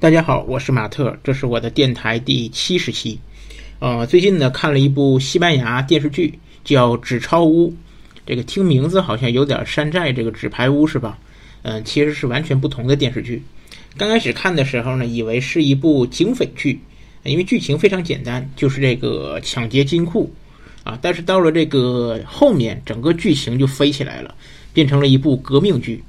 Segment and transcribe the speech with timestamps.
[0.00, 3.20] 大家好，我是马特，这是我的电台第七十期。
[3.80, 7.68] 呃，最近呢看了一部西班牙电视剧，叫《纸钞屋》。
[8.24, 11.18] 这个听名字好像有点山寨这个纸牌屋是吧？
[11.60, 13.42] 嗯，其实是完全不同的电视剧。
[13.98, 16.80] 刚开始看的时候呢，以为是一部警匪剧，
[17.24, 20.32] 因为剧情非常简单，就是这个抢劫金库
[20.82, 20.98] 啊。
[21.02, 24.34] 但是到了这个后面，整个剧情就飞起来了，
[24.72, 26.02] 变成了一部革命剧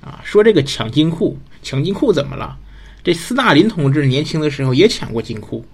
[0.00, 0.20] 啊。
[0.22, 2.56] 说这个抢金库，抢金库怎么了？
[3.04, 5.64] 这斯大林同志年轻的时候也抢过金库，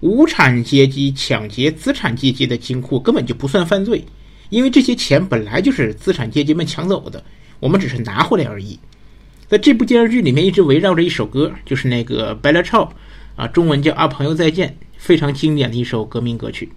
[0.00, 4.02] 无产阶级抢劫资产阶级的金库根本就不算犯罪，
[4.48, 7.22] 因为这些钱本来就是资产阶级们抢走的，
[7.58, 8.78] 我们只是拿回来而已。
[9.46, 12.88] 在这部电视剧里面一直围绕着一首歌，就是那个《Bella Ciao》，
[13.36, 16.70] 啊，中文叫《啊朋友再见》，非常经典的一首革命歌曲。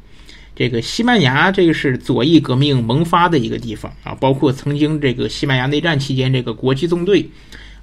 [0.55, 7.29] 这个西班牙这个是左翼革命萌发的一个地方啊，包括曾经这个西班牙内战期间这个国际纵队。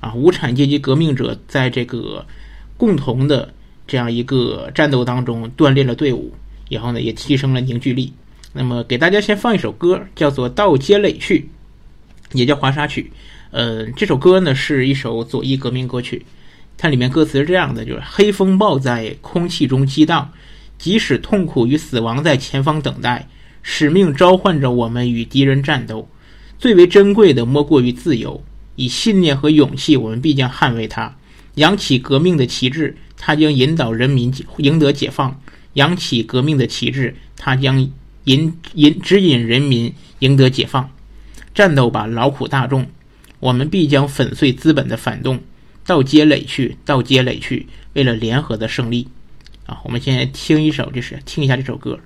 [0.01, 2.27] 啊，无产阶级革命者在这个
[2.77, 3.53] 共同的
[3.87, 6.33] 这样一个战斗当中锻炼了队伍，
[6.69, 8.13] 然后呢也提升了凝聚力。
[8.53, 11.49] 那么给大家先放一首歌，叫做《到街垒去》，
[12.37, 13.13] 也叫华沙曲。
[13.51, 16.25] 呃，这首歌呢是一首左翼革命歌曲，
[16.77, 20.33] 它里面歌词是这样的：就是黑风暴在空气中激荡，
[20.79, 23.29] 即使痛苦与死亡在前方等待，
[23.63, 26.09] 使命召唤着我们与敌人战斗。
[26.59, 28.43] 最为珍贵的莫过于自由。
[28.81, 31.15] 以信念和勇气，我们必将捍卫它。
[31.57, 35.39] 扬起革命的旗帜，它将引导人民赢得解放。
[35.75, 37.91] 扬起革命的旗帜，它将
[38.25, 40.89] 引引指引人民赢得解放。
[41.55, 42.87] 战斗吧，劳苦大众！
[43.39, 45.41] 我们必将粉碎资本的反动，
[45.85, 49.09] 到街垒去，到街垒去，为了联合的胜利。
[49.67, 52.01] 啊，我们先听一首，就是听一下这首歌。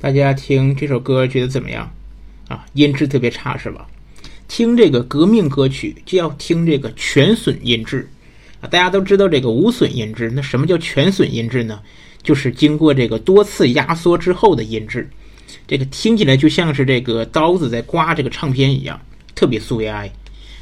[0.00, 1.92] 大家听这首歌觉得怎么样？
[2.46, 3.88] 啊，音质特别差是吧？
[4.46, 8.08] 听这个革命歌曲就要听这个全损音质
[8.60, 8.68] 啊！
[8.68, 11.80] 大家都知道这个无损音质，那什么叫全损音质呢？
[12.22, 15.10] 就是经过这个多次压缩之后的音质，
[15.66, 19.00] 这个听起来就像是这个刀子在刮这个唱片一样，
[19.34, 20.08] 特别苏维埃。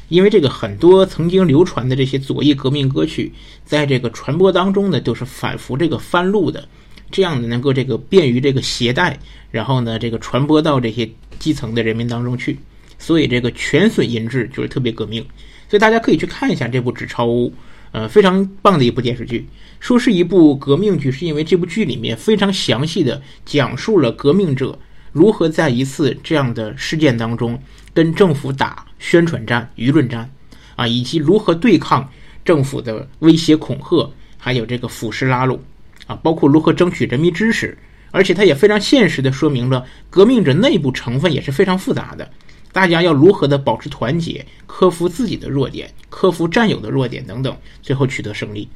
[0.09, 3.31] 因为这个很多曾经流传的这些左翼革命歌曲，
[3.63, 6.67] 在这个传播当中呢，都是反复这个翻录的。
[7.09, 9.17] 这样呢，能够这个便于这个携带，
[9.51, 11.09] 然后呢，这个传播到这些
[11.39, 12.57] 基层的人民当中去。
[12.99, 15.25] 所以这个全损音质就是特别革命。
[15.69, 17.49] 所以大家可以去看一下这部《纸钞屋》，
[17.91, 19.47] 呃，非常棒的一部电视剧。
[19.79, 24.77] 说是一部革命剧，是因为这部剧里面非常详细的讲述了革命者
[25.11, 27.61] 如何在一次这样的事件当中
[27.93, 30.29] 跟政府打宣传战、舆论战，
[30.75, 32.09] 啊，以及如何对抗
[32.43, 35.59] 政府的威胁恐吓，还有这个腐蚀拉拢。
[36.07, 37.77] 啊，包括如何争取人民支持，
[38.11, 42.31] 而且它也非常现实的说明了革命者内部成分也是非常复杂的，
[42.71, 48.67] 大家要如何的保持团结，克服自己的弱点，克服战友的弱点等等，最后取得胜利。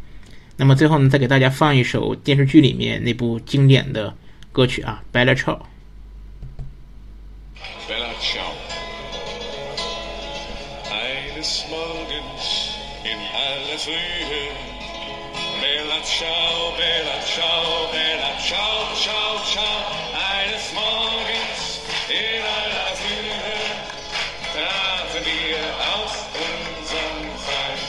[0.57, 4.15] 那么最后呢，再给大家放一首电视剧里面那部经典的
[4.51, 5.57] 歌曲啊，《Bella Ciao》。
[7.87, 8.51] Bella ciao,
[15.61, 19.85] bella ciao, bella ciao, ciao, ciao.
[20.13, 21.79] Eines Morgens
[22.09, 23.53] in aller Frühe
[24.53, 25.61] trafen wir
[25.93, 27.83] aus unserem Feind.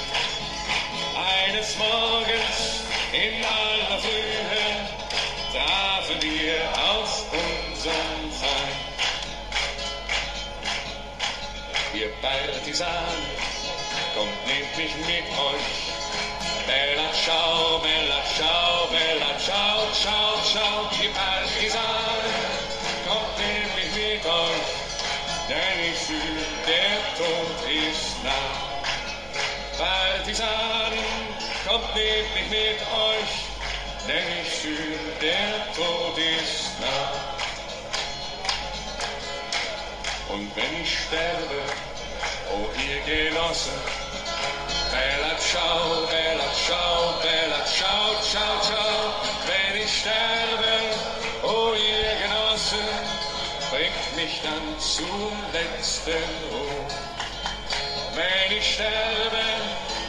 [1.17, 4.65] Eines Morgens in aller Frühe
[5.53, 6.59] trafen wir
[6.91, 8.81] aus unserem Feind.
[11.95, 13.23] Ihr Partisanen,
[14.15, 15.92] kommt, nehmt mich mit euch
[16.73, 22.23] Bella ciao, bella ciao, bella ciao, ciao, ciao, die Partisan.
[23.07, 24.69] Kommt nämlich mit euch,
[25.51, 28.55] denn ich fühle, der Tod ist nah.
[29.77, 30.95] Partisan,
[31.69, 32.81] kommt nämlich mit
[33.11, 33.35] euch,
[34.09, 37.13] denn ich fühle, der Tod ist nah.
[40.35, 41.61] Und wenn ich sterbe,
[42.51, 44.02] oh ihr Genosse,
[44.93, 49.15] Bella ciao, Bella ciao, Bella ciao, ciao, ciao,
[49.47, 50.75] wenn ich sterbe,
[51.43, 52.87] oh ihr Genossen,
[53.71, 56.13] bringt mich dann zum letzten
[56.53, 56.87] Ruhm.
[58.15, 59.47] Wenn ich sterbe,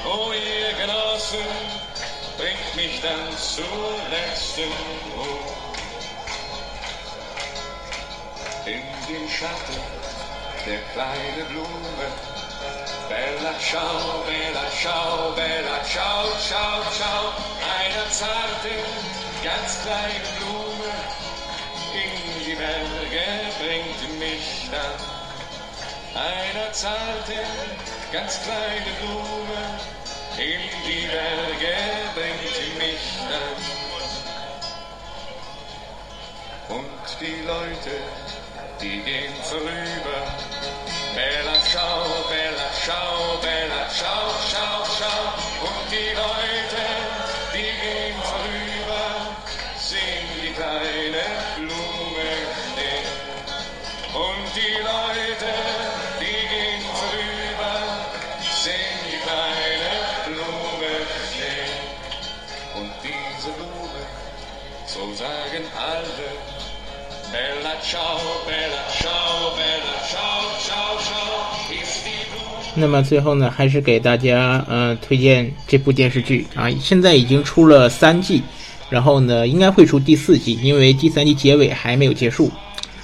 [0.06, 1.48] oh ihr Genossen,
[2.38, 4.70] bringt mich dann zum letzten
[5.16, 5.64] Ruhm.
[8.66, 9.80] In den Schatten
[10.66, 12.43] der kleine Blume,
[13.10, 17.34] Bella ciao, bella ciao, bella ciao, ciao, ciao,
[17.78, 18.80] einer zarten,
[19.44, 20.94] ganz kleinen Blume,
[21.94, 23.28] in die Berge
[23.60, 25.00] bringt mich dann.
[26.16, 27.46] Einer zarten,
[28.14, 29.64] ganz kleine Blume,
[30.38, 31.76] in die Berge
[32.16, 33.84] bringt mich dann.
[36.78, 37.96] Und die Leute,
[38.82, 40.22] die gehen vorüber,
[43.94, 45.24] ciao, ciao, ciao.
[45.62, 46.84] Und die Leute,
[47.54, 49.06] die gehen vorüber,
[49.78, 51.24] sehen die kleine
[51.56, 52.30] Blume
[52.70, 53.08] stehen.
[54.14, 55.52] Und die Leute,
[56.20, 57.76] die gehen vorüber,
[58.64, 59.94] sehen die kleine
[60.26, 60.94] Blume
[61.32, 61.82] stehen.
[62.76, 64.02] Und diese Blume,
[64.88, 66.30] so sagen alle,
[67.32, 69.33] Bella ciao, bella ciao,
[72.76, 78.42] 那么最后呢，还是给大家呃推荐这部电视剧啊，现在已经出了三季，
[78.90, 82.52] 然后呢应该会出第四季，因为第三季结尾还没有结束，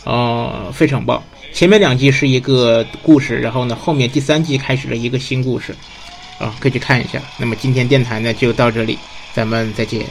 [0.06, 1.22] 呃，非常棒。
[1.54, 5.76] 前面两季是一个故事，然后呢后面第三季开始了一个新故事，
[6.40, 7.22] 啊，可以去看一下。
[7.38, 8.98] 那么今天电台呢就到这里，
[9.34, 10.02] 咱们再见。